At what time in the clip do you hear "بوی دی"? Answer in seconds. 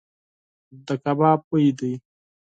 1.49-1.93